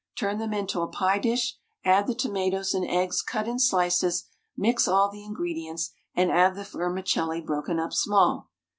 [0.17, 4.25] Turn them into a pie dish, add the tomatoes and eggs cut in slices,
[4.57, 8.49] mix all the ingredients, and add the vermicelli broken up small.